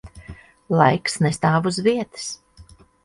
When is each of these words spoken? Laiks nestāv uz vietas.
Laiks 0.79 1.19
nestāv 1.25 1.69
uz 1.73 1.77
vietas. 1.89 2.27